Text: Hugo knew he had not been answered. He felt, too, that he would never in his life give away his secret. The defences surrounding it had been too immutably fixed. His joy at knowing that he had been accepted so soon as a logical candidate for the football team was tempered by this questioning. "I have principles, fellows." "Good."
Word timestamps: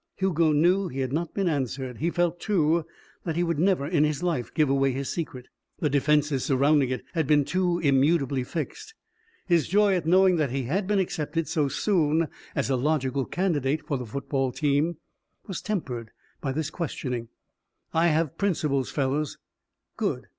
Hugo 0.15 0.51
knew 0.51 0.87
he 0.87 1.01
had 1.01 1.13
not 1.13 1.35
been 1.35 1.47
answered. 1.47 1.97
He 1.99 2.09
felt, 2.09 2.39
too, 2.39 2.87
that 3.23 3.35
he 3.35 3.43
would 3.43 3.59
never 3.59 3.85
in 3.85 4.03
his 4.03 4.23
life 4.23 4.51
give 4.55 4.67
away 4.67 4.93
his 4.93 5.09
secret. 5.09 5.45
The 5.77 5.91
defences 5.91 6.43
surrounding 6.43 6.89
it 6.89 7.03
had 7.13 7.27
been 7.27 7.45
too 7.45 7.77
immutably 7.83 8.43
fixed. 8.43 8.95
His 9.45 9.67
joy 9.67 9.93
at 9.93 10.07
knowing 10.07 10.37
that 10.37 10.49
he 10.49 10.63
had 10.63 10.87
been 10.87 10.97
accepted 10.97 11.47
so 11.47 11.67
soon 11.67 12.29
as 12.55 12.67
a 12.71 12.75
logical 12.75 13.25
candidate 13.25 13.85
for 13.85 13.99
the 13.99 14.05
football 14.07 14.51
team 14.51 14.97
was 15.45 15.61
tempered 15.61 16.09
by 16.41 16.51
this 16.51 16.71
questioning. 16.71 17.27
"I 17.93 18.07
have 18.07 18.39
principles, 18.39 18.89
fellows." 18.89 19.37
"Good." 19.97 20.25